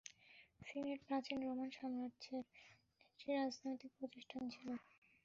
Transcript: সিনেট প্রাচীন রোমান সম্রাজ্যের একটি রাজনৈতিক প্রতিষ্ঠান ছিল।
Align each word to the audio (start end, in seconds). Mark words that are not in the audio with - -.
সিনেট 0.61 0.99
প্রাচীন 1.07 1.37
রোমান 1.41 1.69
সম্রাজ্যের 1.77 2.43
একটি 3.01 3.27
রাজনৈতিক 3.33 3.91
প্রতিষ্ঠান 3.99 4.41
ছিল। 4.53 4.67